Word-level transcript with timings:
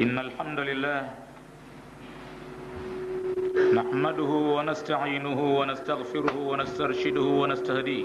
إن 0.00 0.18
الحمد 0.18 0.60
لله 0.60 1.00
نحمده 3.74 4.32
ونستعينه 4.56 5.40
ونستغفره 5.58 6.36
ونسترشده 6.36 7.20
ونستهديه 7.20 8.04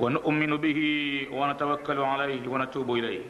ونؤمن 0.00 0.56
به 0.56 0.80
ونتوكل 1.32 1.98
عليه 1.98 2.48
ونتوب 2.48 2.88
إليه. 2.90 3.24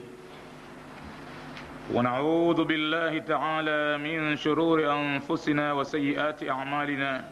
ونعوذ 1.95 2.65
بالله 2.65 3.19
تعالى 3.19 3.99
من 3.99 4.37
شرور 4.37 4.79
أنفسنا 4.93 5.73
وسيئات 5.73 6.49
أعمالنا. 6.49 7.25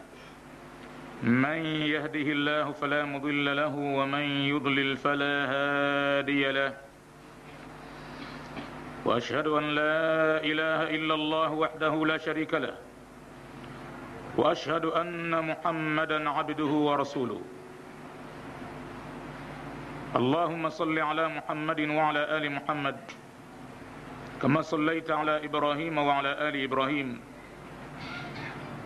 من 1.23 1.59
يهده 1.95 2.27
الله 2.35 2.71
فلا 2.71 3.05
مضل 3.05 3.55
له 3.55 3.75
ومن 3.75 4.25
يضلل 4.51 4.97
فلا 4.97 5.35
هادي 5.53 6.51
له. 6.51 6.90
وأشهد 9.05 9.47
أن 9.47 9.63
لا 9.63 10.43
إله 10.43 10.79
إلا 10.95 11.13
الله 11.13 11.51
وحده 11.51 12.05
لا 12.05 12.17
شريك 12.17 12.53
له 12.53 12.75
وأشهد 14.37 14.85
أن 14.85 15.45
محمدا 15.45 16.29
عبده 16.29 16.71
ورسوله. 16.87 17.41
اللهم 20.15 20.69
صل 20.69 20.99
على 20.99 21.27
محمد 21.27 21.79
وعلى 21.79 22.37
آل 22.37 22.51
محمد 22.51 22.97
كما 24.41 24.61
صليت 24.61 25.11
على 25.11 25.45
إبراهيم 25.45 25.97
وعلى 25.97 26.31
آل 26.49 26.63
إبراهيم 26.63 27.21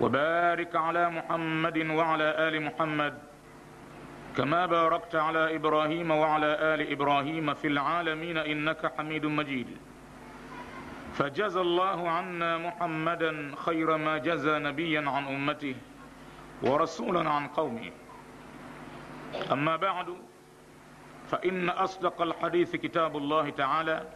وبارك 0.02 0.76
على 0.76 1.10
محمد 1.10 1.78
وعلى 1.78 2.28
آل 2.48 2.62
محمد 2.62 3.14
كما 4.38 4.66
باركت 4.66 5.16
على 5.16 5.56
إبراهيم 5.56 6.12
وعلى 6.12 6.52
آل 6.74 6.92
إبراهيم 6.92 7.54
في 7.54 7.68
العالمين 7.68 8.38
إنك 8.38 8.82
حميد 8.98 9.26
مجيد. 9.26 9.68
فجزى 11.18 11.62
الله 11.62 12.10
عنا 12.10 12.58
محمدا 12.58 13.52
خير 13.66 13.98
ما 13.98 14.18
جزى 14.18 14.60
نبيا 14.60 15.10
عن 15.10 15.28
أمته 15.28 15.76
ورسولا 16.64 17.30
عن 17.30 17.48
قومه. 17.48 17.92
أما 19.52 19.76
بعد 19.76 20.16
فإن 21.32 21.70
أصدق 21.70 22.22
الحديث 22.22 22.76
كتاب 22.76 23.18
الله 23.18 23.50
تعالى 23.50 24.08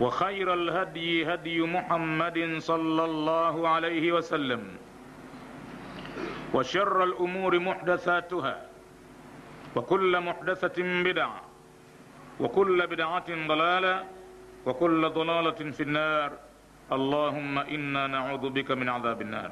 وخير 0.00 0.54
الهدي 0.54 1.34
هدي 1.34 1.62
محمد 1.62 2.56
صلى 2.58 3.04
الله 3.04 3.68
عليه 3.68 4.12
وسلم 4.12 4.76
وشر 6.54 7.04
الأمور 7.04 7.58
محدثاتها 7.58 8.66
وكل 9.76 10.20
محدثة 10.20 10.82
بدعة 11.02 11.40
وكل 12.40 12.86
بدعة 12.86 13.28
ضلالة 13.48 14.04
وكل 14.66 15.08
ضلاله 15.10 15.60
في 15.70 15.82
النار 15.82 16.32
اللهم 16.92 17.58
أنا 17.58 18.06
نعوذ 18.06 18.50
بك 18.50 18.70
من 18.70 18.88
عذاب 18.88 19.22
النار 19.22 19.50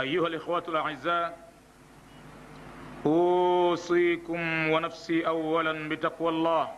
ايها 0.00 0.26
الاخوه 0.26 0.64
الاعزاء 0.68 1.48
اوصيكم 3.06 4.40
ونفسي 4.70 5.26
اولا 5.26 5.88
بتقوى 5.88 6.28
الله 6.28 6.68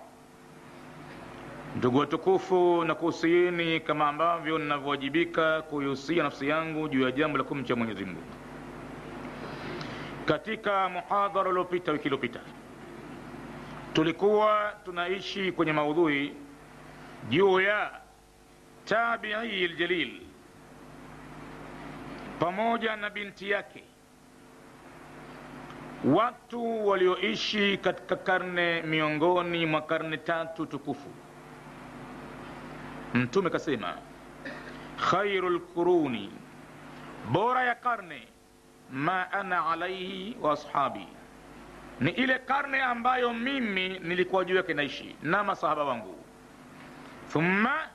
ndugu 1.77 1.99
watukufu 1.99 2.85
na 2.85 2.95
kuhusieni 2.95 3.81
kama 3.81 4.09
ambavyo 4.09 4.59
ninavyowajibika 4.59 5.63
kuihusia 5.63 6.23
nafsi 6.23 6.49
yangu 6.49 6.89
juu 6.89 7.03
ya 7.03 7.11
jambo 7.11 7.39
la 7.39 7.45
kumcha 7.45 7.77
mwenyezi 7.77 8.05
mungu 8.05 8.23
katika 10.25 10.89
muhadhara 10.89 11.51
uliopita 11.51 11.93
wiki 11.93 12.05
iliyopita 12.05 12.41
tulikuwa 13.93 14.73
tunaishi 14.85 15.53
kwenye 15.53 15.73
maudhui 15.73 16.35
juu 17.29 17.61
ya 17.61 17.91
tabii 18.85 19.69
ljalil 19.69 20.21
pamoja 22.39 22.97
na 22.97 23.11
binti 23.11 23.51
yake 23.51 23.85
watu 26.05 26.87
walioishi 26.87 27.79
katika 27.79 28.17
karne 28.17 28.83
miongoni 28.83 29.67
mwa 29.67 29.83
karne 29.83 30.17
tatu 30.17 30.67
tukufu. 30.67 31.09
Mtume 33.15 33.51
kasema 33.51 33.95
khairu 35.11 35.49
lquruni 35.51 36.33
bora 37.33 37.63
ya 37.65 37.75
karne 37.75 38.29
ma 38.93 39.33
ana 39.33 39.67
alaihi 39.67 40.37
wa 40.41 40.53
ashabi 40.53 41.07
ni 42.01 42.11
ile 42.11 42.39
karne 42.39 42.83
ambayo 42.83 43.33
mimi 43.35 43.89
nilikuwa 43.99 44.45
juu 44.45 44.57
yake 44.57 44.75
naishi 44.75 45.17
na 45.23 45.45
masahaba 45.45 45.85
wangu. 45.85 46.17
Thumma 47.33 47.89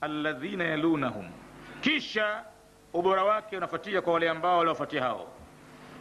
alladhina 0.00 0.64
yalunahum. 0.64 1.30
Kisha 1.80 2.44
ubora 2.92 3.24
wake 3.24 3.56
unafuatia 3.56 4.02
kwa 4.02 4.12
wale 4.12 4.28
ambao 4.30 4.58
waliofuatia 4.58 5.02
hao. 5.02 5.28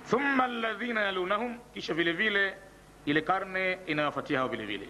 Thumma 0.10 0.44
alladhina 0.44 1.02
yalunahum 1.02 1.58
kisha 1.74 1.94
vile 1.94 2.12
vile 2.12 2.58
ile 3.06 3.22
karne 3.22 3.78
inayofuatia 3.86 4.40
hao 4.40 4.48
vile 4.48 4.66
vile. 4.66 4.90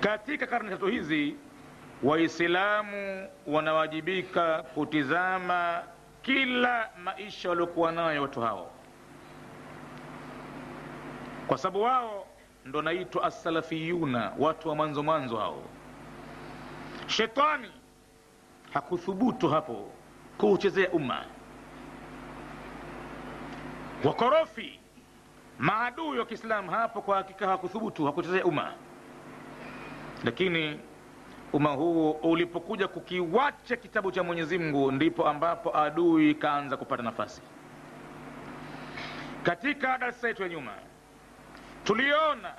Katika 0.00 0.46
karne 0.46 0.70
tatu 0.70 0.86
hizi 0.86 1.36
waislamu 2.02 3.28
wanawajibika 3.46 4.62
kutizama 4.62 5.82
kila 6.22 6.90
maisha 7.04 7.48
waliokuwa 7.48 7.92
nayo 7.92 8.22
watu 8.22 8.40
hao 8.40 8.70
kwa 11.52 11.58
sababu 11.58 11.82
wao 11.84 12.26
ndo 12.64 12.82
naitwa 12.82 13.24
assalafiyuna 13.24 14.32
watu 14.38 14.68
wa 14.68 14.74
mwanzo 14.74 15.02
mwanzo 15.02 15.36
hao. 15.36 15.62
Shetani 17.06 17.70
hakuthubutu 18.72 19.48
hapo 19.48 19.90
kuuchezea 20.38 20.90
umma. 20.90 21.24
Wakorofi 24.04 24.80
maadui 25.58 26.18
wa 26.18 26.26
kiislamu 26.26 26.70
hapo 26.70 27.02
kwa 27.02 27.16
hakika 27.16 27.48
hakuthubutu 27.48 28.06
hakuchezea 28.06 28.44
umma. 28.44 28.72
Lakini 30.24 30.80
umma 31.52 31.70
huu 31.70 32.10
ulipokuja 32.10 32.88
kukiwacha 32.88 33.76
kitabu 33.76 34.12
cha 34.12 34.22
mwenyezi 34.22 34.58
mungu 34.58 34.92
ndipo 34.92 35.28
ambapo 35.28 35.76
adui 35.78 36.34
kaanza 36.34 36.76
kupata 36.76 37.02
nafasi. 37.02 37.42
Katika 39.42 39.98
darsa 39.98 40.28
yetu 40.28 40.42
ya 40.42 40.48
nyuma 40.48 40.72
tuliona 41.84 42.54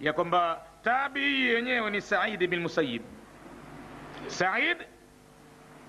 ya 0.00 0.12
kwamba 0.12 0.60
tabii 0.82 1.46
yenyewe 1.48 1.90
ni 1.90 2.00
saidi 2.00 2.46
bin 2.46 2.60
musayib 2.60 3.02
said 4.26 4.76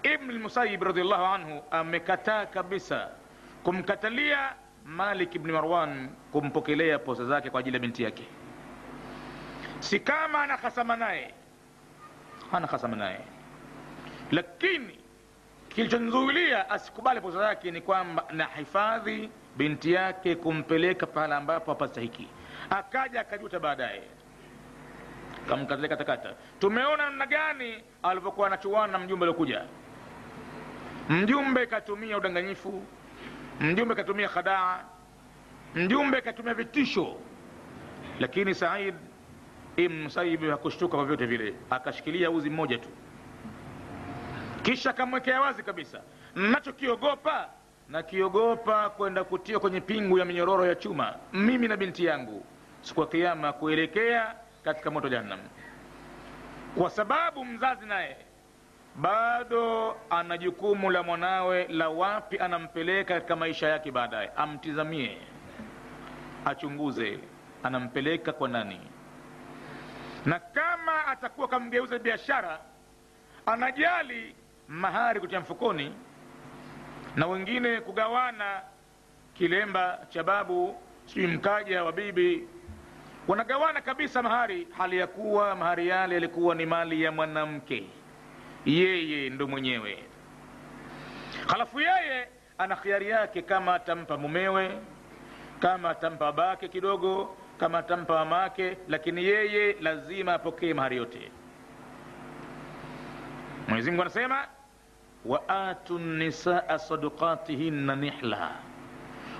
ibn 0.03 0.38
musayib 0.40 0.84
radiallahu 0.84 1.25
anhu 1.25 1.63
amekataa 1.72 2.46
kabisa 2.46 3.09
kumkatalia 3.63 4.53
malik 4.85 5.35
ibn 5.35 5.52
marwan 5.52 6.09
kumpokelea 6.31 7.00
posa 7.00 7.25
zake 7.25 7.50
kwa 7.50 7.59
ajili 7.59 7.75
ya 7.75 7.80
binti 7.81 8.03
yake. 8.03 8.24
Si 9.80 10.00
kama 10.00 10.41
anahasama 10.44 10.96
naye. 10.96 11.34
Hana 12.51 12.68
hasama 12.68 12.96
naye. 12.97 13.19
Lakini 14.31 15.00
kilichomzuilia 15.69 16.69
asikubali 16.69 17.22
posa 17.22 17.38
zake 17.38 17.72
ni 17.72 17.81
kwamba 17.81 18.25
na 18.31 18.46
hifadhi 18.46 19.30
binti 19.57 19.91
yake 19.94 20.36
kumpeleka 20.36 21.06
pahala 21.06 21.38
ambapo 21.38 21.72
hapastahiki 21.72 22.28
akaja 22.70 23.22
akajuta 23.22 23.59
baadaye. 23.59 24.03
Kamkatilia 25.50 25.90
katakata. 25.90 26.34
Tumeona 26.59 27.03
namna 27.06 27.25
gani 27.25 27.84
alivyokuwa 28.03 28.47
anachuana 28.47 28.92
na 28.94 29.00
mjumbe 29.00 29.24
aliokuja. 29.25 29.62
Mjumbe 31.09 31.66
katumia 31.66 32.18
udanganyifu. 32.18 32.84
Mjumbe 33.59 33.96
katumia 33.96 34.30
khadaa. 34.30 34.80
Mjumbe 35.75 36.22
katumia 36.22 36.53
vitisho. 36.53 37.16
Lakini 38.19 38.56
said 38.56 38.96
ibn 39.78 40.01
Musayyib 40.04 40.50
hakushtuka 40.50 40.95
kwa 40.98 41.06
vyote 41.06 41.25
vile, 41.25 41.54
akashikilia 41.69 42.31
uzi 42.31 42.50
mmoja 42.50 42.78
tu, 42.78 42.89
kisha 44.62 44.89
akamwekea 44.89 45.42
wazi 45.42 45.63
kabisa, 45.63 46.01
nachokiogopa? 46.36 47.50
Nakiogopa 47.89 48.89
kwenda 48.89 49.24
kutia 49.24 49.60
kwenye 49.60 49.81
pingu 49.81 50.18
ya 50.19 50.25
minyororo 50.25 50.66
ya 50.66 50.75
chuma, 50.75 51.16
mimi 51.33 51.68
na 51.68 51.78
binti 51.78 52.06
yangu 52.06 52.45
siku 52.89 53.01
ya 53.01 53.07
Kiyama, 53.07 53.53
kuelekea 53.53 54.36
katika 54.63 54.91
moto 54.91 55.09
Jahannam, 55.09 55.39
kwa 56.77 56.89
sababu 56.89 57.45
mzazi 57.45 57.86
naye 57.86 58.18
bado 58.95 59.95
ana 60.09 60.38
jukumu 60.38 60.91
la 60.91 61.03
mwanawe 61.03 61.68
la 61.68 61.89
wapi 61.89 62.39
anampeleka 62.39 63.13
katika 63.13 63.36
maisha 63.36 63.68
yake 63.68 63.91
baadaye, 63.91 64.31
amtizamie, 64.36 65.18
achunguze, 66.45 67.19
anampeleka 67.63 68.33
kwa 68.33 68.47
nani? 68.50 68.80
Na 70.25 70.39
kama 70.39 71.06
atakuwa 71.07 71.47
kamgeuza 71.47 72.00
biashara 72.00 72.59
anajali 73.45 74.35
mahari 74.68 75.19
kutia 75.19 75.39
mfukoni 75.39 75.94
na 77.15 77.27
wengine 77.27 77.81
kugawana 77.81 78.62
kilemba 79.33 80.00
cha 80.09 80.24
babu 80.24 80.75
sijui 81.06 81.27
mkaja 81.27 81.83
wa 81.83 81.92
bibi 81.92 82.47
wanagawana 83.30 83.81
kabisa 83.81 84.24
mahari 84.24 84.68
hali 84.78 84.98
ya 84.98 85.08
kuwa 85.08 85.56
mahari 85.56 85.88
yale 85.88 86.14
yalikuwa 86.16 86.56
ni 86.56 86.66
mali 86.66 87.02
ya 87.04 87.12
mwanamke. 87.12 87.84
Yeye 88.66 89.30
ndo 89.30 89.48
mwenyewe. 89.48 90.04
Halafu 91.48 91.80
yeye 91.80 92.28
ana 92.58 92.76
khiari 92.76 93.10
yake 93.10 93.42
kama 93.42 93.76
atampa 93.76 94.18
mumewe 94.18 94.72
kama 95.60 95.90
atampa 95.90 96.26
babake 96.31 96.68
kidogo 96.68 97.36
kama 97.58 97.78
atampa 97.78 98.14
mamake 98.14 98.78
lakini 98.88 99.24
yeye 99.24 99.76
lazima 99.81 100.34
apokee 100.34 100.74
mahari 100.74 100.98
yote. 100.98 101.31
Mwenyezi 103.68 103.90
mungu 103.92 104.02
anasema 104.02 104.48
waatu 105.26 106.00
nisaa 106.00 106.78
sadukatihinna 106.80 107.96
nihla. 107.96 108.52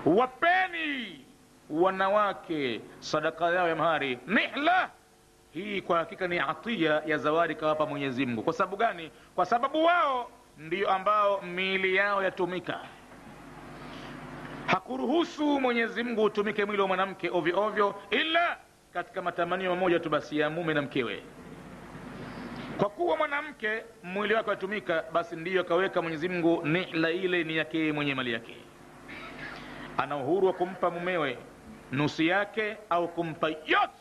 Wapeni 0.06 1.24
wanawake 1.70 2.80
sadaka 2.98 3.50
yao 3.50 3.68
ya 3.68 3.76
mahari. 3.76 4.18
Nihla 4.26 4.90
hii 5.52 5.80
kwa 5.80 5.98
hakika 5.98 6.28
ni 6.28 6.38
atia 6.38 7.02
ya 7.06 7.18
zawadi 7.18 7.54
kawapa 7.54 7.86
mwenyezi 7.86 8.26
mungu. 8.26 8.42
Kwa 8.42 8.52
sababu 8.52 8.76
gani? 8.76 9.10
Kwa 9.34 9.46
sababu 9.46 9.84
wao 9.84 10.30
ndio 10.58 10.90
ambao 10.90 11.40
miili 11.42 11.94
yao 11.96 12.22
yatumika. 12.22 12.80
Hakuruhusu 14.66 15.60
mwenyezi 15.60 16.02
mungu 16.02 16.22
utumike 16.24 16.64
mwili 16.64 16.82
wa 16.82 16.88
mwanamke 16.88 17.30
ovyo 17.32 17.60
ovyo 17.62 17.94
ila 18.10 18.56
katika 18.92 19.22
matamanio 19.22 19.70
mamoja 19.70 20.00
tu 20.00 20.10
basi 20.10 20.38
ya 20.38 20.50
mume 20.50 20.74
na 20.74 20.82
mkewe. 20.82 21.22
Kwa 22.78 22.88
kuwa 22.90 23.16
mwanamke 23.16 23.84
mwili 24.02 24.34
wake 24.34 24.50
watumika 24.50 25.04
basi 25.12 25.36
ndiyo 25.36 25.60
akaweka 25.60 26.02
mwenyezi 26.02 26.28
mungu 26.28 26.66
nihla 26.66 27.10
ile 27.10 27.44
ni 27.44 27.56
yake 27.56 27.92
mwenye 27.92 28.14
mali 28.14 28.32
yake. 28.32 28.56
Ana 29.98 30.16
uhuru 30.16 30.46
wa 30.46 30.52
kumpa 30.52 30.90
mumewe 30.90 31.38
nusu 31.92 32.22
yake 32.22 32.76
au 32.90 33.08
kumpa 33.08 33.48
yote 33.48 34.00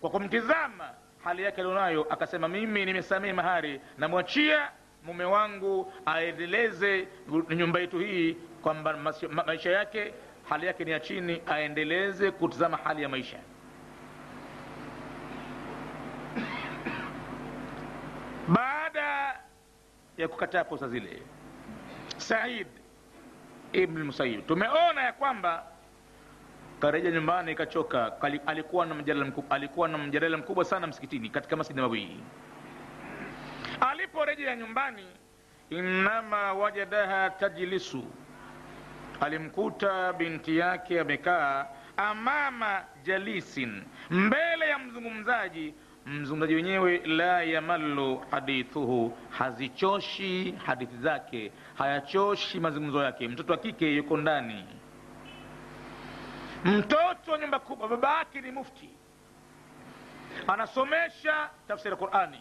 kwa 0.00 0.10
kumtizama 0.10 0.90
hali 1.24 1.42
yake 1.42 1.60
alionayo 1.60 2.06
akasema 2.10 2.48
mimi 2.48 2.84
nimesamehe 2.84 3.32
mahari 3.32 3.80
namwachia 3.98 4.70
mume 5.04 5.24
wangu 5.24 5.92
aendeleze 6.06 7.08
nyumba 7.50 7.80
yetu 7.80 7.98
hii 7.98 8.36
kwamba 8.62 8.96
maisha 9.46 9.70
yake 9.70 10.12
hali 10.48 10.66
yake 10.66 10.84
ni 10.84 10.90
ya 10.90 11.00
chini 11.00 11.42
aendeleze 11.46 12.30
kutizama 12.30 12.76
hali 12.76 13.02
ya 13.02 13.08
maisha. 13.08 13.38
Baada 18.48 19.40
ya 20.16 20.28
kukataa 20.28 20.64
posa 20.64 20.88
zile 20.88 21.22
said 22.16 22.66
ibn 23.72 24.02
Musayyib, 24.02 24.46
tumeona 24.46 25.02
ya 25.02 25.12
kwamba 25.12 25.66
kareja 26.80 27.10
nyumbani 27.10 27.52
ikachoka 27.52 28.10
Kali- 28.10 28.40
alikuwa 28.46 28.86
na 28.86 28.94
mjadala 28.94 29.26
mkubwa, 29.26 29.56
alikuwa 29.56 29.88
na 29.88 29.98
mjadala 29.98 30.36
mkubwa 30.36 30.64
sana 30.64 30.86
msikitini 30.86 31.28
katika 31.30 31.56
masjid 31.56 31.76
nabawi 31.76 32.20
aliporejea 33.80 34.56
nyumbani 34.56 35.06
innama 35.70 36.52
wajadaha 36.52 37.30
tajlisu 37.30 38.04
alimkuta 39.20 40.12
binti 40.12 40.58
yake 40.58 41.00
amekaa 41.00 41.66
amama 41.96 42.84
jalisin 43.04 43.82
mbele 44.10 44.68
ya 44.68 44.78
mzungumzaji. 44.78 45.74
Mzungumzaji 46.06 46.54
wenyewe 46.54 46.98
la 47.06 47.42
yamallu 47.42 48.22
hadithuhu 48.30 49.18
hazichoshi 49.30 50.54
hadithi 50.66 50.96
zake 50.96 51.52
hayachoshi 51.78 52.60
mazungumzo 52.60 53.02
yake. 53.02 53.28
Mtoto 53.28 53.52
wa 53.52 53.58
kike 53.58 53.94
yuko 53.96 54.16
ndani 54.16 54.64
mtoto 56.66 57.32
wa 57.32 57.38
nyumba 57.38 57.58
kubwa 57.58 57.88
baba 57.88 58.18
yake 58.18 58.40
ni 58.40 58.50
mufti. 58.50 58.90
Anasomesha 60.46 61.50
tafsiri 61.68 61.90
ya 61.90 61.96
qurani. 61.96 62.40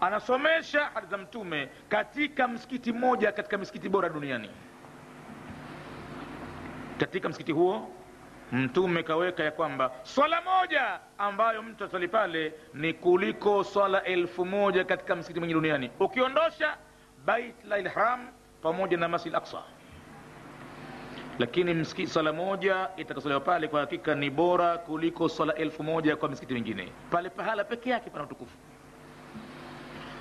Anasomesha 0.00 0.84
hadithi 0.84 1.10
za 1.10 1.18
mtume 1.18 1.68
katika 1.88 2.48
msikiti 2.48 2.92
mmoja 2.92 3.32
katika 3.32 3.58
misikiti 3.58 3.88
bora 3.88 4.08
duniani. 4.08 4.50
Katika 6.98 7.28
msikiti 7.28 7.52
huo 7.52 7.88
mtume 8.52 9.02
kaweka 9.02 9.42
ya 9.44 9.50
kwamba 9.50 9.90
swala 10.02 10.40
moja 10.40 11.00
ambayo 11.18 11.62
mtu 11.62 11.84
aswali 11.84 12.08
pale 12.08 12.54
ni 12.74 12.92
kuliko 12.94 13.64
swala 13.64 14.04
elfu 14.04 14.44
moja 14.44 14.84
katika 14.84 15.16
msikiti 15.16 15.38
mwingi 15.40 15.54
duniani. 15.54 15.90
Ukiondosha 16.00 16.76
bait 17.24 17.64
la 17.64 17.78
ilham 17.78 18.28
pamoja 18.62 18.96
na 18.96 19.08
masjid 19.08 19.34
aksa 19.34 19.62
lakini 21.38 21.74
msikiti 21.74 22.10
swala 22.12 22.32
moja 22.32 22.88
itakasolewa 22.96 23.40
pale 23.40 23.68
kwa 23.68 23.80
hakika 23.80 24.14
ni 24.14 24.30
bora 24.30 24.78
kuliko 24.78 25.28
swala 25.28 25.54
elfu 25.54 25.82
moja 25.82 26.16
kwa 26.16 26.28
misikiti 26.28 26.54
mingine 26.54 26.92
pale 27.10 27.30
pahala 27.30 27.64
peke 27.64 27.90
yake 27.90 28.10
pana 28.10 28.24
utukufu. 28.24 28.56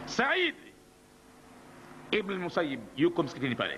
Said 0.06 0.56
ibn 2.12 2.50
yuko 2.96 3.24
msikitini 3.24 3.56
pale. 3.56 3.78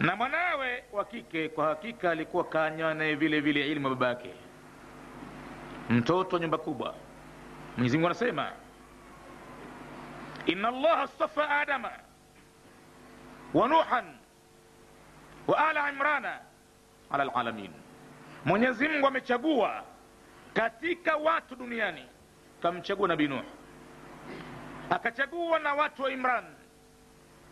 Na 0.00 0.16
mwanawe 0.16 0.84
wa 0.92 1.04
kike 1.04 1.48
kwa 1.48 1.66
hakika 1.66 2.10
alikuwa 2.10 2.44
kanywa 2.44 2.94
naye 2.94 3.14
vile 3.14 3.40
vile 3.40 3.72
ilmu 3.72 3.88
ya 3.88 3.94
baba 3.94 4.08
yake. 4.08 4.30
Mtoto 5.90 6.36
wa 6.36 6.42
nyumba 6.42 6.58
kubwa. 6.58 6.94
Mwenyezi 7.76 7.96
mungu 7.96 8.06
anasema 8.06 8.52
inna 10.46 10.68
allaha 10.68 11.06
stafa 11.06 11.48
adama 11.50 11.90
wa 13.54 13.68
nuhan 13.68 14.04
wa 15.46 15.68
ala 15.68 15.88
imrana 15.92 16.38
ala 17.10 17.24
lalamin 17.24 17.70
mwenyezi 18.44 18.88
mungu 18.88 19.06
amechagua 19.06 19.82
katika 20.54 21.16
watu 21.16 21.56
duniani 21.56 22.04
kamchagua 22.62 23.08
nabii 23.08 23.28
nuh. 23.28 23.42
Akachagua 24.90 25.58
na 25.58 25.74
watu 25.74 26.02
wa 26.02 26.10
imran 26.10 26.44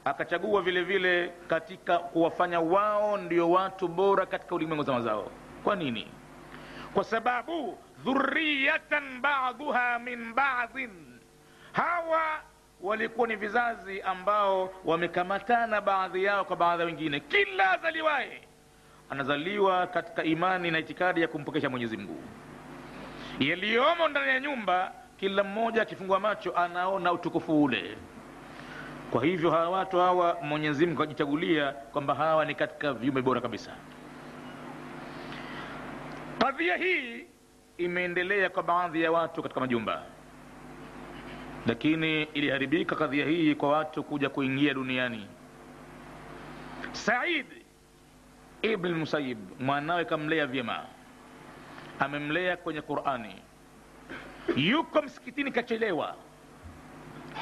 akachagua 0.04 0.62
vile 0.62 0.82
vile 0.82 1.32
katika 1.48 1.98
kuwafanya 1.98 2.60
wao 2.60 3.16
ndio 3.16 3.50
watu 3.50 3.88
bora 3.88 4.26
katika 4.26 4.54
ulimwengu 4.54 4.82
zama 4.82 5.00
zao. 5.00 5.30
Kwa 5.64 5.76
nini? 5.76 6.08
Kwa 6.94 7.04
sababu 7.04 7.78
dhuriyatan 8.04 9.20
baduha 9.20 9.98
min 9.98 10.34
badin 10.34 10.90
hawa 11.72 12.40
walikuwa 12.82 13.28
ni 13.28 13.36
vizazi 13.36 14.02
ambao 14.02 14.70
wamekamatana 14.84 15.80
baadhi 15.80 16.24
yao 16.24 16.44
kwa 16.44 16.56
baadhi 16.56 16.82
wengine. 16.84 17.20
Kila 17.20 17.70
azaliwaye 17.70 18.40
anazaliwa 19.10 19.86
katika 19.86 20.24
imani 20.24 20.70
na 20.70 20.78
itikadi 20.78 21.20
ya 21.22 21.28
kumpokesha 21.28 21.70
mwenyezi 21.70 21.96
mungu. 21.96 22.22
Yaliyomo 23.40 24.08
ndani 24.08 24.28
ya 24.28 24.40
nyumba 24.40 24.92
kila 25.16 25.44
mmoja 25.44 25.82
akifungua 25.82 26.20
macho 26.20 26.56
anaona 26.56 27.12
utukufu 27.12 27.62
ule. 27.64 27.96
Kwa 29.10 29.24
hivyo 29.24 29.50
hawa 29.50 29.70
watu 29.70 29.96
hawa 29.98 30.36
mwenyezi 30.42 30.86
mungu 30.86 31.02
akajichagulia 31.02 31.72
kwamba 31.72 32.14
hawa 32.14 32.44
ni 32.44 32.54
katika 32.54 32.92
viumbe 32.92 33.22
bora 33.22 33.40
kabisa. 33.40 33.70
Kadhia 36.38 36.76
hii 36.76 37.24
imeendelea 37.78 38.50
kwa 38.50 38.62
baadhi 38.62 39.02
ya 39.02 39.12
watu 39.12 39.42
katika 39.42 39.60
majumba 39.60 40.02
lakini 41.66 42.22
iliharibika 42.22 42.96
kadhia 42.96 43.26
hii 43.26 43.54
kwa 43.54 43.68
watu 43.68 44.02
kuja 44.04 44.28
kuingia 44.28 44.74
duniani. 44.74 45.26
Said 46.92 47.46
ibn 48.62 48.94
musayib 48.94 49.38
mwanawe 49.60 50.04
kamlea 50.04 50.46
vyema. 50.46 50.84
Amemlea 51.98 52.56
kwenye 52.56 52.80
qurani. 52.80 53.34
Yuko 54.56 55.02
msikitini 55.02 55.52
kachelewa. 55.52 56.16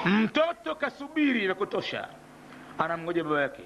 Mtoto 0.05 0.75
kasubiri 0.75 1.41
vya 1.47 1.55
kutosha. 1.55 2.09
Anamngoja 2.79 3.25
baba 3.25 3.43
yake. 3.43 3.63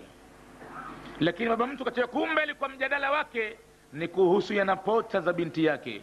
Lakini 1.20 1.48
baba 1.48 1.66
mtu 1.66 1.84
kachelewa 1.84 2.08
kumbe 2.12 2.42
alikuwa 2.42 2.68
mjadala 2.68 3.10
wake 3.10 3.56
ni 3.92 4.08
kuhusu 4.08 4.54
yanapota 4.54 5.20
za 5.20 5.32
binti 5.32 5.64
yake. 5.64 6.02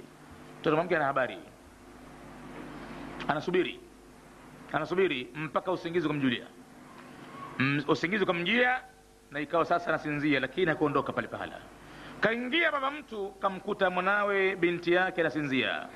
Mtoto 0.60 0.75
mwanamke 0.75 0.96
ana 0.96 1.06
habari. 1.06 1.38
Anasubiri 3.27 3.79
anasubiri 4.73 5.29
mpaka 5.35 5.71
usingizi 5.71 6.05
ukamjulia 6.07 6.45
Mm, 7.59 7.83
usingizi 7.88 8.23
ukamjia 8.23 8.81
na 9.31 9.39
ikawa 9.39 9.65
sasa 9.65 9.89
anasinzia 9.89 10.39
lakini 10.39 10.67
hakuondoka 10.67 11.13
pale 11.13 11.27
pahala. 11.27 11.59
Kaingia 12.19 12.71
baba 12.71 12.91
mtu 12.91 13.29
kamkuta 13.29 13.89
mwanawe 13.89 14.55
binti 14.55 14.91
yake 14.93 15.21
anasinzia. 15.21 15.88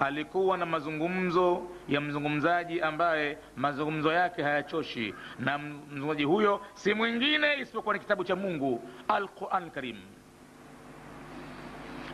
Alikuwa 0.00 0.56
na 0.58 0.66
mazungumzo 0.66 1.62
ya 1.88 2.00
mzungumzaji 2.00 2.80
ambaye 2.80 3.38
mazungumzo 3.56 4.12
yake 4.12 4.42
hayachoshi. 4.42 5.14
Na 5.38 5.58
mzungumzaji 5.58 6.24
huyo 6.24 6.60
si 6.74 6.94
mwingine 6.94 7.60
isipokuwa 7.60 7.94
ni 7.94 8.00
kitabu 8.00 8.24
cha 8.24 8.36
mungu 8.36 8.88
alquran 9.08 9.70
karim. 9.70 9.96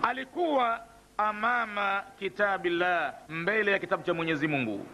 Alikuwa 0.03 0.81
amama 1.19 2.03
kitabillah 2.19 3.15
mbele 3.29 3.73
ya 3.73 3.79
kitabu 3.79 4.03
cha 4.03 4.15
mwenyezi 4.15 4.49
mungu 4.49 4.87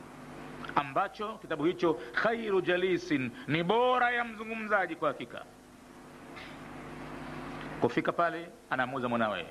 ambacho 0.81 1.39
kitabu 1.39 1.65
hicho 1.65 1.95
khairu 2.13 2.61
jalisin 2.61 3.31
ni 3.49 3.63
bora 3.63 4.11
ya 4.11 4.25
mzungumzaji 4.25 4.97
kwa 4.97 5.09
hakika. 5.09 5.45
Kufika 7.81 8.13
pale 8.13 8.49
anamuuza 8.71 9.09
mwanawe 9.09 9.47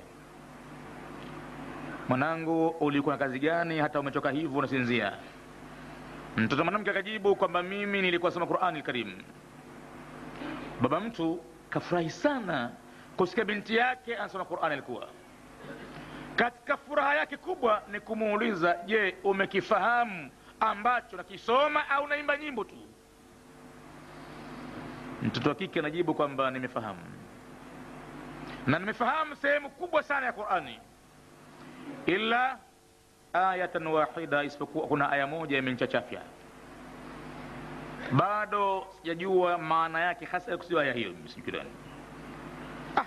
mwanangu 2.09 2.67
ulikuwa 2.67 3.15
na 3.15 3.19
kazi 3.19 3.39
gani? 3.39 3.79
Hata 3.79 3.99
umechoka 3.99 4.31
hivyo 4.31 4.57
unasinzia. 4.59 5.13
Mtoto 6.37 6.63
mwanamke 6.63 6.89
akajibu 6.89 7.35
kwamba 7.35 7.63
mimi 7.63 8.01
nilikuwa 8.01 8.31
soma 8.31 8.45
qurani 8.47 8.79
lkarim 8.79 9.13
baba 10.81 10.99
mtu 10.99 11.39
kafurahi 11.69 12.09
sana 12.09 12.71
kusikia 13.17 13.45
binti 13.45 13.75
yake 13.75 14.17
anasoma 14.17 14.45
qurani 14.45 14.73
alikuwa 14.73 15.07
katika 16.35 16.77
furaha 16.77 17.15
yake 17.15 17.37
kubwa 17.37 17.81
ni 17.91 17.99
kumuuliza 17.99 18.77
je 18.85 19.15
umekifahamu 19.23 20.29
ambacho 20.59 21.17
nakisoma 21.17 21.89
au 21.89 22.07
naimba 22.07 22.37
nyimbo 22.37 22.63
tu. 22.63 22.75
Mtoto 25.21 25.49
wa 25.49 25.55
kike 25.55 25.79
anajibu 25.79 26.13
kwamba 26.13 26.51
nimefahamu. 26.51 26.99
Na 28.67 28.79
nimefahamu 28.79 29.35
sehemu 29.35 29.69
kubwa 29.69 30.03
sana 30.03 30.25
ya 30.25 30.33
qurani. 30.33 30.79
Illa 32.05 32.57
ayatan 33.33 33.87
wahida 33.87 34.43
isipokuwa 34.43 34.87
kuna 34.87 35.09
aya 35.11 35.27
moja 35.27 35.57
imenichachafya. 35.57 36.21
Bado 38.11 38.87
sijajua 38.97 39.57
maana 39.57 39.99
yake 39.99 40.25
hasa 40.25 40.57
kusio 40.57 40.79
aya 40.79 40.93
hiyo 40.93 41.13
msikirani 41.25 41.69
ah, 42.95 43.05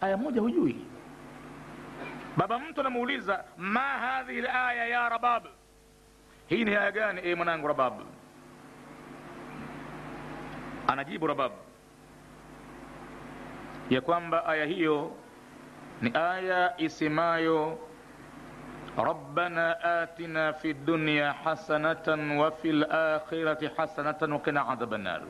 aya 0.00 0.16
moja 0.16 0.40
hujui. 0.40 0.76
Baba 2.36 2.58
mtu 2.58 2.80
anamuuliza 2.80 3.44
ma 3.56 3.80
hadhihi 3.80 4.40
laya 4.40 4.86
ya 4.86 5.08
rabab 5.08 5.44
hii 6.51 6.63
ni 6.65 6.75
aya 6.75 6.91
gani 6.91 7.21
e 7.23 7.35
mwanangu 7.35 7.67
rabab 7.67 7.93
anajibu 10.87 11.27
rabab 11.27 11.51
ya 13.89 14.01
kwamba 14.01 14.45
aya 14.45 14.65
hiyo 14.65 15.11
ni 16.01 16.11
aya 16.13 16.73
isemayo 16.77 17.77
ربنا 18.97 19.77
آتنا 20.03 20.51
في 20.57 20.71
الدنيا 20.71 21.31
حسنة 21.45 22.07
وفي 22.41 22.69
الآخرة 22.69 23.61
حسنة 23.77 24.19
وقنا 24.35 24.61
عذاب 24.61 24.93
النار 24.93 25.21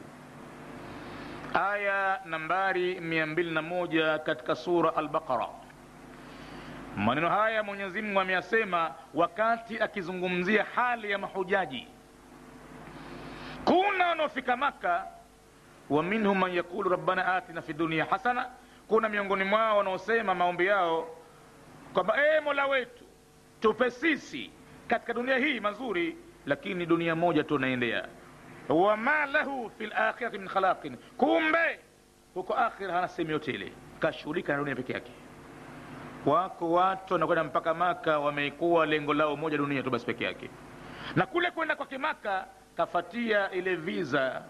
aya 1.54 2.20
nambari 2.26 2.96
201 3.00 4.20
katika 4.24 4.56
sura 4.56 4.96
albaqara 4.96 5.48
maneno 6.97 7.29
haya 7.29 7.63
mwenyezi 7.63 8.03
mungu 8.03 8.21
ameyasema 8.21 8.95
wakati 9.15 9.79
akizungumzia 9.79 10.67
hali 10.75 11.11
ya 11.11 11.19
mahujaji. 11.19 11.89
Kuna 13.65 14.07
wanaofika 14.09 14.57
maka 14.57 15.07
wa 15.91 16.03
minhum 16.03 16.39
man 16.39 16.55
yaqulu 16.55 16.91
rabbana 16.91 17.35
atina 17.35 17.63
fi 17.63 17.73
dunia 17.73 18.05
hasana. 18.05 18.47
Kuna 18.89 19.09
miongoni 19.09 19.45
mwao 19.45 19.79
wanaosema 19.79 20.35
maombi 20.35 20.67
yao 20.67 21.09
kwamba 21.95 22.15
ee 22.19 22.41
mola 22.41 22.67
wetu 22.67 23.05
tupe 23.61 23.91
sisi 23.91 24.51
katika 24.89 25.13
dunia 25.15 25.37
hii 25.39 25.61
mazuri 25.61 26.17
lakini 26.47 26.87
dunia 26.87 27.17
moja 27.17 27.45
tunaendea 27.45 28.09
wama 28.69 29.27
lahu 29.27 29.71
fi 29.79 29.87
lakhirati 29.87 30.39
min 30.39 30.49
khalaqin. 30.49 30.97
Kumbe 31.17 31.79
huko 32.35 32.55
akhira 32.55 32.93
hana 32.95 33.09
sehemu 33.09 33.31
yote 33.33 33.51
ile. 33.53 33.73
Kashughulika 34.01 34.53
na 34.53 34.59
dunia 34.59 34.77
peke 34.77 34.93
yake 34.93 35.13
wako 36.27 36.73
watu 36.73 37.13
wanakwenda 37.15 37.45
mpaka 37.45 37.75
maka 37.75 38.19
wameikuwa 38.19 38.87
lengo 38.87 39.15
lao 39.15 39.37
moja 39.37 39.57
dunia 39.59 39.83
tu 39.83 39.91
basi 39.91 40.07
peke 40.07 40.25
yake. 40.25 40.51
Na 41.17 41.27
kule 41.27 41.51
kwenda 41.51 41.77
kwake 41.77 41.99
maka 41.99 42.47
kafatia 42.77 43.51
ile 43.51 43.75
visa. 43.77 44.43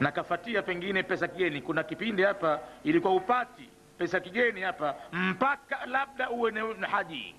Na 0.00 0.12
kafatia 0.12 0.62
pengine 0.62 1.02
pesa 1.02 1.28
kigeni. 1.28 1.62
Kuna 1.62 1.82
kipindi 1.82 2.22
hapa 2.22 2.60
ilikuwa 2.84 3.14
upati 3.14 3.68
pesa 3.98 4.20
kigeni 4.20 4.60
hapa 4.60 4.94
mpaka 5.12 5.86
labda 5.86 6.30
uwe 6.30 6.50
na 6.50 6.88
haji. 6.88 7.34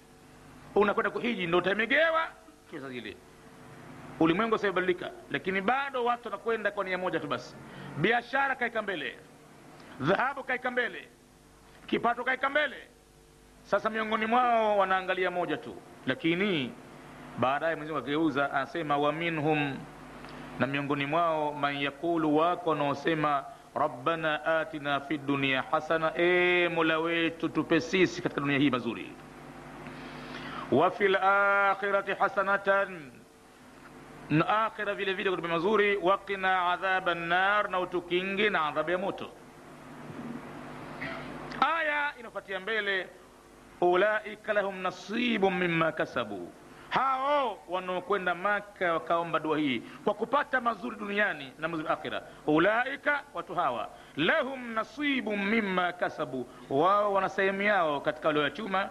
Unakwenda 0.75 1.09
kuhiji 1.11 1.47
ndo 1.47 1.57
utamegewa 1.57 2.27
pesa 2.71 2.89
zile 2.89 3.17
ulimwengu 4.19 4.55
usiobadilika 4.55 5.11
lakini 5.31 5.61
bado 5.61 6.05
watu 6.05 6.25
wanakwenda 6.27 6.71
kwa 6.71 6.83
nia 6.83 6.97
moja 6.97 7.19
tu 7.19 7.27
basi. 7.27 7.55
Biashara 7.97 8.55
kaika 8.55 8.81
mbele. 8.81 9.17
Dhahabu 10.01 10.43
kaika 10.43 10.71
mbele 10.71 11.07
kipato 11.93 12.23
kaika 12.23 12.50
mbele. 12.50 12.75
Sasa 13.63 13.89
miongoni 13.89 14.25
mwao 14.25 14.77
wanaangalia 14.77 15.31
moja 15.31 15.57
tu. 15.57 15.75
Lakini 16.05 16.71
baadaye 17.38 17.75
mwenyezimungu 17.75 18.03
akigeuza 18.05 18.51
anasema 18.51 18.97
wa 18.97 19.12
minhum. 19.13 19.77
Na 20.59 20.67
miongoni 20.67 21.05
mwao 21.05 21.53
man 21.53 21.75
yaqulu 21.81 22.38
wako 22.38 22.69
wanaosema 22.69 23.45
rabbana 23.75 24.45
atina 24.45 25.00
fi 25.00 25.17
dunia 25.17 25.62
hasana. 25.71 26.12
E 26.17 26.69
mola 26.69 27.00
wetu 27.00 27.50
tupe 27.50 27.79
sisi 27.81 28.21
katika 28.21 28.41
dunia 28.41 28.57
hii 28.57 28.69
mazuri. 28.69 29.12
Wa 30.71 30.91
fil 30.91 31.12
lakhirati 31.12 32.12
hasanatan. 32.13 33.12
Na 34.29 34.65
akhira 34.65 34.93
vile 34.95 35.13
vile 35.13 35.29
kutupe 35.29 35.47
mazuri. 35.47 35.97
Wakina 36.01 36.71
adhaban 36.71 37.17
nar, 37.27 37.69
na 37.69 37.79
utukingi 37.79 38.50
na 38.50 38.65
adhabu 38.65 38.91
ya 38.91 38.97
moto 38.97 39.29
inafuatia 42.23 42.59
mbele 42.59 43.09
ulaika 43.81 44.53
lahum 44.53 44.77
nasibu 44.81 45.51
mima 45.51 45.91
kasabu. 45.91 46.51
Hao 46.89 47.59
wanaokwenda 47.69 48.35
maka 48.35 48.93
wakaomba 48.93 49.39
dua 49.39 49.57
hii 49.57 49.79
kwa 50.03 50.13
kupata 50.13 50.61
mazuri 50.61 50.95
duniani 50.95 51.51
na 51.59 51.67
mazuri 51.67 51.87
akhira. 51.89 52.21
Ulaika 52.47 53.23
watu 53.33 53.55
hawa 53.55 53.89
lahum 54.15 54.71
nasibu 54.73 55.37
mima 55.37 55.93
kasabu. 55.93 56.47
Wao 56.69 57.13
wana 57.13 57.29
sehemu 57.29 57.61
yao 57.61 58.01
katika 58.01 58.27
walioyachuma 58.27 58.89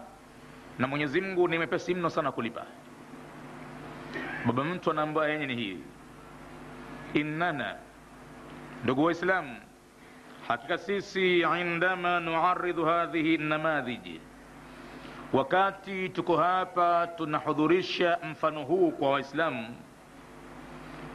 na 0.79 0.87
mwenyezi 0.87 1.21
mungu 1.21 1.47
ni 1.47 1.57
mepesi 1.57 1.95
mno 1.95 2.09
sana 2.09 2.31
kulipa. 2.31 2.65
Baba 4.45 4.63
mtu 4.63 4.91
anaambia 4.91 5.23
yenye 5.27 5.45
ni 5.45 5.55
hii. 5.55 5.77
Innana 7.13 7.75
ndugu 8.83 9.03
waislamu 9.03 9.57
hakika 10.47 10.77
sisi 10.77 11.39
indama 11.39 12.19
nuaridhu 12.19 12.85
hadhihi 12.85 13.37
namadhiji 13.37 14.21
wakati 15.33 16.09
tuko 16.09 16.37
hapa 16.37 17.07
tunahudhurisha 17.07 18.19
mfano 18.31 18.63
huu 18.63 18.91
kwa 18.91 19.09
waislamu. 19.11 19.75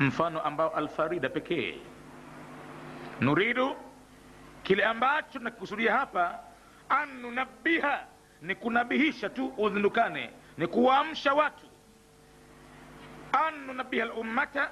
Mfano 0.00 0.40
ambao 0.40 0.68
alfarida 0.76 1.28
pekee. 1.28 1.74
Nuridu 3.20 3.76
kile 4.62 4.84
ambacho 4.84 5.38
nakikusudia 5.38 5.92
hapa 5.96 6.38
an 6.88 7.20
nunabiha 7.20 8.06
ni 8.42 8.54
kunabihisha 8.54 9.28
tu 9.28 9.46
udhindukane 9.58 10.30
ni 10.58 10.66
kuwaamsha 10.66 11.34
watu. 11.34 11.66
An 13.32 13.66
nunabiha 13.66 14.04
lummata 14.06 14.70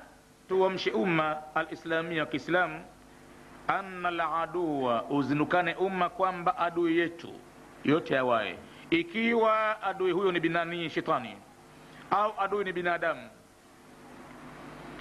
tuwamshe 0.49 0.91
umma 0.91 1.43
alislamia 1.55 2.21
wa 2.23 2.27
kiislamu 2.29 2.85
anna 3.69 4.11
laduwa 4.11 5.05
uzindukane 5.05 5.75
umma 5.75 6.09
kwamba 6.09 6.59
adui 6.59 6.99
yetu 6.99 7.33
yote 7.85 8.19
awaye 8.19 8.59
ikiwa 8.91 9.83
adui 9.83 10.13
huyo 10.13 10.33
ni 10.33 10.41
binani 10.41 10.91
shetani 10.91 11.37
au 12.11 12.33
adui 12.41 12.65
ni 12.65 12.73
binadamu 12.73 13.29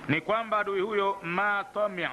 ni 0.07 0.22
kwamba 0.22 0.57
adui 0.57 0.81
huyo 0.81 1.17
ma 1.24 1.65
tamia 1.74 2.12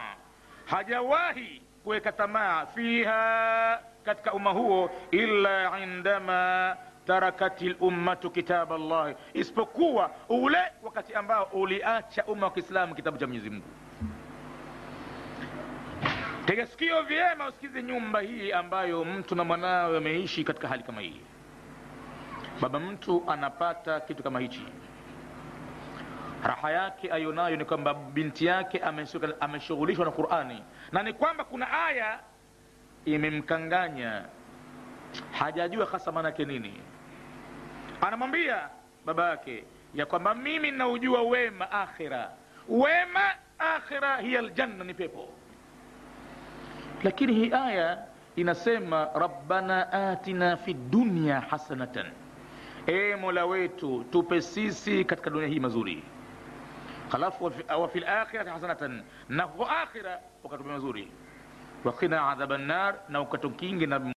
hajawahi 0.66 1.62
kuweka 1.84 2.12
tamaa 2.12 2.66
fiha 2.66 3.80
katika 4.04 4.32
umma 4.32 4.50
huo 4.50 4.90
illa 5.10 5.80
indama 5.80 6.76
tarakati 7.06 7.68
lummatu 7.68 8.30
kitab 8.30 8.70
llahi 8.72 9.14
isipokuwa 9.34 10.10
ule 10.28 10.58
wakati 10.82 11.14
ambao 11.14 11.44
uliacha 11.44 12.24
umma 12.24 12.46
wa 12.46 12.52
kiislamu 12.52 12.94
kitabu 12.94 13.18
cha 13.18 13.26
mwenyezi 13.26 13.50
mungu 13.50 13.66
tega 16.52 16.66
sikio 16.66 17.02
vyema 17.02 17.46
usikize 17.48 17.82
nyumba 17.82 18.20
hii 18.20 18.52
ambayo 18.52 19.04
mtu 19.04 19.34
na 19.34 19.44
mwanawe 19.44 19.94
wameishi 19.94 20.44
katika 20.44 20.68
hali 20.68 20.82
kama 20.82 21.00
hii. 21.00 21.20
Baba 22.60 22.80
mtu 22.80 23.24
anapata 23.26 24.00
kitu 24.00 24.22
kama 24.22 24.40
hichi. 24.40 24.66
Raha 26.44 26.70
yake 26.70 27.12
aionayo 27.12 27.56
ni 27.56 27.64
kwamba 27.64 27.94
binti 27.94 28.46
yake 28.46 28.80
ameshughulishwa 29.40 30.04
na 30.04 30.10
qurani. 30.10 30.62
Na 30.92 31.02
ni 31.02 31.12
kwamba 31.12 31.44
kuna 31.44 31.86
aya 31.86 32.20
imemkanganya. 33.04 34.24
Hajajua 35.32 35.86
hasa 35.86 36.12
maanake 36.12 36.44
nini. 36.44 36.80
Anamwambia 38.00 38.68
baba 39.04 39.30
yake 39.30 39.64
ya 39.94 40.06
kwamba 40.06 40.34
mimi 40.34 40.70
naujua 40.70 41.22
wema 41.22 41.70
akhira. 41.70 42.30
Wema 42.68 43.30
akhira 43.58 44.16
hiya 44.16 44.38
aljanna 44.40 44.84
ni 44.84 44.94
pepo 44.94 45.28
lakini 47.02 47.32
hii 47.34 47.52
aya 47.52 47.98
inasema 48.36 49.08
rabbana 49.14 49.92
atina 49.92 50.56
fi 50.56 50.74
dunya 50.74 51.40
hasanatan 51.40 52.06
e 52.86 53.16
mola 53.16 53.46
wetu 53.46 54.04
tupe 54.10 54.40
sisi 54.40 55.04
katika 55.04 55.30
dunia 55.30 55.48
hii 55.48 55.60
mazuri 55.60 56.04
halafu 57.08 57.44
wa 57.80 57.88
fi 57.88 58.00
lakhirati 58.00 58.50
hasanatan 58.50 59.02
na 59.28 59.46
kwa 59.48 59.78
akhira 59.82 60.20
ukatupe 60.44 60.68
mazuri 60.70 61.08
wakina 61.84 62.28
adhaba 62.30 62.58
nnar 62.58 62.94
na 63.08 63.20
ukatukingi 63.20 63.86
na 63.86 64.11